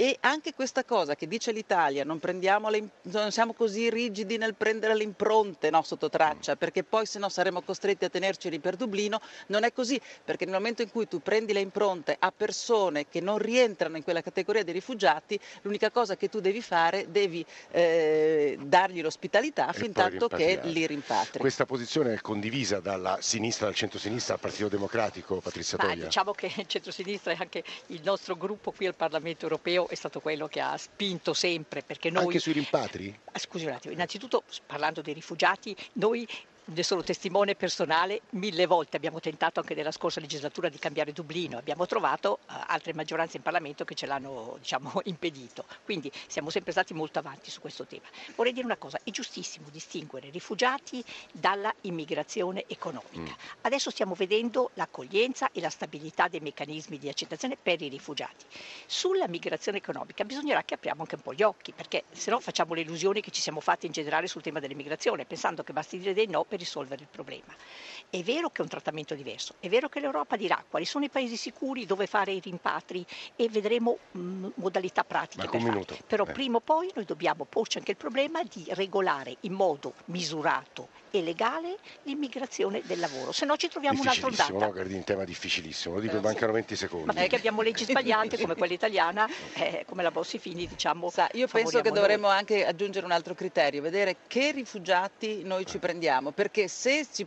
E 0.01 0.17
anche 0.21 0.55
questa 0.55 0.85
cosa 0.85 1.17
che 1.17 1.27
dice 1.27 1.51
l'Italia, 1.51 2.05
non, 2.05 2.21
prendiamo 2.21 2.71
le 2.71 2.89
non 3.11 3.33
siamo 3.33 3.53
così 3.53 3.91
rigidi 3.91 4.37
nel 4.37 4.55
prendere 4.55 4.95
le 4.95 5.03
impronte 5.03 5.71
no, 5.71 5.83
sotto 5.83 6.09
traccia, 6.09 6.55
perché 6.55 6.85
poi 6.85 7.05
se 7.05 7.19
no 7.19 7.29
saremo 7.29 7.63
costretti 7.63 8.05
a 8.05 8.09
tenerceli 8.09 8.61
per 8.61 8.77
Dublino, 8.77 9.21
non 9.49 9.65
è 9.65 9.73
così, 9.73 10.01
perché 10.25 10.45
nel 10.45 10.55
momento 10.55 10.83
in 10.83 10.93
cui 10.93 11.09
tu 11.09 11.21
prendi 11.21 11.53
le 11.53 11.59
impronte 11.59 12.15
a 12.17 12.31
persone 12.31 13.09
che 13.09 13.21
non 13.21 13.39
rientrano 13.39 13.97
in 13.97 14.05
quella 14.05 14.21
categoria 14.23 14.63
dei 14.63 14.73
rifugiati, 14.73 15.37
l'unica 15.63 15.91
cosa 15.91 16.17
che 16.17 16.29
tu 16.29 16.39
devi 16.39 16.63
fare, 16.63 17.11
devi 17.11 17.45
eh, 17.73 18.57
dargli 18.63 19.03
l'ospitalità 19.03 19.73
fin 19.73 19.91
tanto 19.91 20.29
che 20.29 20.61
li 20.63 20.87
rimpatri. 20.87 21.41
Questa 21.41 21.67
posizione 21.67 22.15
è 22.15 22.21
condivisa 22.21 22.79
dalla 22.79 23.19
sinistra, 23.21 23.67
dal 23.67 23.75
centro-sinistra, 23.75 24.35
al 24.35 24.41
Partito 24.41 24.69
Democratico, 24.69 25.41
Patrizia 25.41 25.77
Ma 25.77 25.87
Toia? 25.87 26.05
diciamo 26.05 26.31
che 26.31 26.53
il 26.55 26.67
centrosinistra 26.69 27.33
e 27.33 27.37
anche 27.41 27.65
il 27.87 28.01
nostro 28.05 28.37
gruppo 28.37 28.71
qui 28.71 28.87
al 28.87 28.95
Parlamento 28.95 29.43
europeo 29.43 29.87
è 29.89 29.95
stato 29.95 30.21
quello 30.21 30.49
che 30.49 30.61
ha 30.61 30.77
spinto 30.77 31.33
sempre 31.35 31.83
perché 31.83 32.11
noi 32.11 32.25
Anche 32.25 32.39
sui 32.39 32.53
rimpatri? 32.53 33.19
Ah, 33.33 33.39
Scusi 33.39 33.67
un 33.67 33.73
attimo, 33.73 33.93
innanzitutto 33.93 34.45
parlando 34.67 35.01
dei 35.03 35.15
rifugiati, 35.15 35.75
noi 35.95 36.27
ne 36.71 36.83
sono 36.83 37.03
testimone 37.03 37.55
personale, 37.55 38.23
mille 38.31 38.67
volte 38.67 38.97
abbiamo 38.97 39.21
tentato 39.21 39.61
anche 39.61 39.75
nella 39.75 39.91
scorsa 39.91 40.21
legislatura 40.21 40.69
di 40.69 40.79
cambiare 40.79 41.13
Dublino, 41.13 41.57
abbiamo 41.57 41.87
trovato 41.87 42.39
eh, 42.41 42.55
altre 42.67 42.93
maggioranze 42.93 43.39
in 43.39 43.43
Parlamento 43.43 43.85
che 43.85 43.95
ce 43.95 44.07
l'hanno 44.07 44.57
diciamo, 44.61 45.01
impedito, 45.05 45.65
quindi 45.85 46.11
siamo 46.27 46.51
sempre 46.51 46.73
stati 46.73 46.93
molto 46.93 47.19
avanti 47.19 47.51
su 47.51 47.61
questo 47.61 47.87
tema. 47.87 48.07
Vorrei 48.35 48.53
dire 48.53 48.67
una 48.67 48.77
cosa, 48.77 48.99
è 49.03 49.11
giustissimo 49.11 49.69
distinguere 49.71 50.29
rifugiati 50.31 51.03
dalla 51.33 51.75
immigrazione 51.83 52.65
economica. 52.67 53.35
Adesso 53.63 53.91
stiamo 53.91 54.15
vedendo 54.15 54.71
l'accoglienza 54.75 55.51
e 55.53 55.61
la 55.61 55.71
stabilità 55.71 56.29
dei 56.29 56.41
meccanismi 56.41 56.99
di 56.99 57.09
accettazione 57.09 57.57
per 57.61 57.81
i 57.81 57.89
rifugiati. 57.89 58.45
Sulla 58.87 59.27
migrazione 59.27 59.79
economica 59.79 60.25
bisognerà 60.25 60.63
che 60.65 60.75
apriamo 60.75 61.01
anche 61.03 61.15
un 61.15 61.23
po' 61.23 61.33
gli 61.33 61.43
occhi, 61.43 61.73
perché 61.73 62.05
se 62.11 62.31
no 62.31 62.41
facciamo 62.41 62.75
le 62.75 62.83
illusioni 62.83 63.21
che 63.23 63.31
ci 63.31 63.41
siamo 63.41 63.61
fatti 63.61 63.87
in 63.87 63.93
generale 63.93 64.27
sul 64.27 64.43
tema 64.43 64.61
dell'immigrazione, 64.61 65.25
pensando 65.25 65.63
che 65.63 65.73
basti 65.73 65.99
dire 65.99 66.13
dei 66.13 66.27
no 66.27 66.45
per 66.45 66.58
risolvere 66.59 67.03
il 67.03 67.09
problema. 67.11 67.55
È 68.11 68.23
vero 68.23 68.49
che 68.49 68.59
è 68.59 68.63
un 68.63 68.69
trattamento 68.69 69.15
diverso, 69.15 69.55
è 69.61 69.69
vero 69.69 69.91
che 69.91 70.01
l'Europa 70.01 70.37
dirà 70.37 70.65
quali 70.67 70.87
sono 70.87 71.05
i 71.05 71.11
paesi 71.11 71.37
sicuri 71.37 71.85
dove 71.85 72.07
fare 72.07 72.33
i 72.33 72.41
rimpatri 72.41 73.05
e 73.37 73.51
vedremo 73.51 73.99
mh, 74.13 74.47
modalità 74.55 75.05
pratiche 75.05 75.47
per 75.47 75.61
un 75.61 75.63
minuto. 75.67 75.99
Però 76.07 76.25
Eh. 76.25 76.33
prima 76.33 76.57
o 76.57 76.61
poi 76.61 76.91
noi 76.95 77.05
dobbiamo 77.05 77.45
porci 77.45 77.77
anche 77.77 77.91
il 77.91 77.97
problema 77.99 78.43
di 78.43 78.65
regolare 78.71 79.37
in 79.41 79.53
modo 79.53 79.93
misurato 80.07 80.89
e 81.11 81.23
legale 81.23 81.77
l'immigrazione 82.03 82.81
del 82.85 82.99
lavoro, 82.99 83.33
se 83.33 83.45
no 83.47 83.57
ci 83.57 83.69
troviamo 83.69 84.01
un'altra 84.01 84.29
Difficilissimo, 84.29 84.57
ondata. 84.59 84.73
no? 84.73 84.79
Gardini, 84.79 85.05
tema 85.05 85.25
difficilissimo. 85.25 85.95
Lo 85.95 86.01
dico, 86.01 86.17
Eh, 86.17 86.21
mancano 86.21 86.53
20 86.53 86.77
secondi. 86.77 87.07
Ma 87.07 87.13
perché 87.13 87.37
abbiamo 87.37 87.61
leggi 87.63 87.85
sbagliate 87.89 88.39
come 88.39 88.55
quella 88.55 88.73
italiana, 88.75 89.27
eh, 89.55 89.85
come 89.87 90.03
la 90.03 90.11
Bossi-Fini, 90.11 90.67
diciamo. 90.67 91.11
Sa, 91.11 91.29
io 91.33 91.47
penso 91.47 91.49
che 91.49 91.89
favoriamo 91.89 91.89
noi. 91.89 91.95
dovremmo 92.01 92.29
anche 92.29 92.65
aggiungere 92.67 93.05
un 93.07 93.13
altro 93.13 93.35
criterio, 93.35 93.81
vedere 93.83 94.17
che 94.27 94.51
rifugiati 94.53 95.43
noi 95.45 95.65
ci 95.67 95.79
prendiamo, 95.79 96.31
perché 96.31 96.69
se 96.69 97.07
ci 97.13 97.27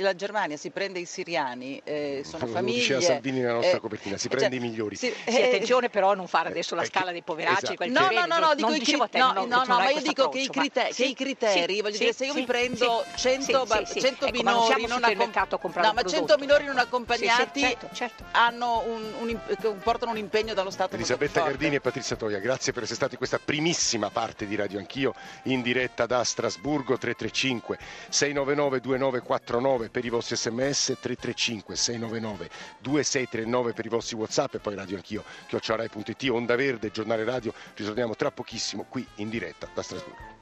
la 0.00 0.14
Germania 0.20 0.58
si 0.58 0.68
prende 0.68 0.98
i 0.98 1.06
siriani, 1.06 1.80
eh, 1.82 2.20
sono 2.26 2.44
Lo 2.44 2.52
famiglie... 2.52 2.80
diceva 2.80 3.00
Salvini 3.00 3.40
nella 3.40 3.54
nostra 3.54 3.78
eh, 3.78 3.80
copertina, 3.80 4.18
si 4.18 4.28
cioè, 4.28 4.36
prende 4.36 4.56
i 4.56 4.60
migliori. 4.60 4.94
sì, 4.96 5.10
Sì, 5.26 5.38
eh, 5.38 5.44
attenzione 5.44 5.88
però 5.88 6.10
a 6.10 6.14
non 6.14 6.26
fare 6.26 6.50
adesso 6.50 6.74
la 6.74 6.82
eh, 6.82 6.86
scala 6.86 7.10
dei 7.10 7.22
poveracci. 7.22 7.72
esatto. 7.72 7.86
No, 7.86 8.10
no, 8.10 8.26
no, 8.26 8.38
no, 8.38 8.46
non 8.48 8.56
dico 8.56 8.74
i 8.74 8.78
dicevo 8.80 9.04
a 9.04 9.08
te, 9.08 9.18
cri- 9.18 9.32
no, 9.32 9.46
no, 9.46 9.64
no, 9.64 9.78
ma 9.78 9.88
io 9.88 10.02
dico 10.02 10.28
che 10.28 10.40
i, 10.40 10.44
approccio, 10.46 10.60
ma- 10.60 10.68
crite- 10.68 10.94
che 10.94 11.04
i 11.06 11.14
criteri, 11.14 11.74
sì, 11.76 11.80
voglio 11.80 11.94
sì, 11.94 11.98
dire, 12.00 12.12
se 12.12 12.24
io 12.26 12.34
mi 12.34 12.44
prendo 12.44 13.04
sì, 13.14 13.18
100, 13.18 13.44
sì, 13.44 13.52
ba- 13.66 13.84
sì, 13.86 13.92
sì. 13.92 14.00
100 14.00 14.26
Ecco, 14.26 14.36
minori 14.36 14.86
non 14.86 15.02
al 15.02 15.10
supermercato 15.10 15.54
a 15.54 15.58
comprare 15.58 15.86
no, 15.86 15.92
un 15.92 15.96
ma 15.96 16.02
prodotto. 16.02 16.26
100 16.26 16.44
minori 16.44 16.64
non 16.64 16.74
Sì, 16.74 16.80
sì, 16.80 16.86
accompagnati 16.86 17.60
certo, 17.60 17.88
certo. 17.94 18.24
hanno 18.32 18.82
un, 18.86 20.16
impegno 20.16 20.52
dallo 20.52 20.70
Stato 20.70 20.96
Elisabetta. 20.96 21.40
Gardini 21.42 21.76
e 21.76 21.80
Patrizia 21.80 22.16
Toia, 22.16 22.38
grazie 22.40 22.72
per 22.72 22.82
essere 22.82 22.96
stati 22.96 23.12
in 23.12 23.18
questa 23.18 23.38
primissima 23.42 24.10
parte 24.10 24.46
di 24.46 24.54
Radio 24.54 24.78
Anch'io 24.78 25.14
in 25.44 25.62
diretta 25.62 26.04
da 26.04 26.22
Strasburgo 26.24 26.98
335 26.98 27.78
699 28.10 28.80
2949 28.80 29.88
per 29.88 30.04
i 30.10 30.12
vostri 30.12 30.36
sms 30.36 30.96
335 31.00 31.76
699 31.76 32.50
2639 32.80 33.72
per 33.72 33.86
i 33.86 33.88
vostri 33.88 34.16
whatsapp 34.16 34.54
e 34.54 34.58
poi 34.58 34.74
Radio 34.74 34.96
Anch'io 34.96 35.24
chiocciorai.it 35.46 36.28
Onda 36.30 36.56
Verde, 36.56 36.90
giornale 36.90 37.24
radio, 37.24 37.54
ci 37.74 37.84
torniamo 37.84 38.14
tra 38.16 38.30
pochissimo 38.30 38.84
qui 38.88 39.06
in 39.16 39.28
diretta 39.28 39.68
da 39.72 39.82
Strasburgo. 39.82 40.38